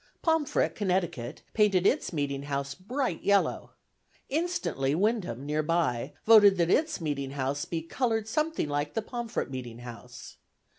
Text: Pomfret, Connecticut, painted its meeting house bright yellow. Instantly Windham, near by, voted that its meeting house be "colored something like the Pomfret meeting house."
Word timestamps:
Pomfret, 0.23 0.73
Connecticut, 0.73 1.43
painted 1.53 1.85
its 1.85 2.11
meeting 2.11 2.41
house 2.41 2.73
bright 2.73 3.21
yellow. 3.21 3.73
Instantly 4.29 4.95
Windham, 4.95 5.45
near 5.45 5.61
by, 5.61 6.13
voted 6.25 6.57
that 6.57 6.71
its 6.71 6.99
meeting 6.99 7.29
house 7.29 7.65
be 7.65 7.83
"colored 7.83 8.27
something 8.27 8.67
like 8.67 8.95
the 8.95 9.03
Pomfret 9.03 9.51
meeting 9.51 9.77
house." 9.77 10.37